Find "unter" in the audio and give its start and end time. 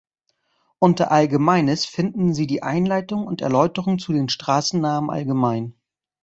0.79-1.11